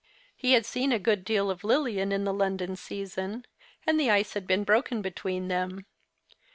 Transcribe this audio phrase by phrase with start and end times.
[0.35, 3.45] He had seen a good deal of Lilian in the London season;
[3.85, 5.85] and the ice had been broken between them.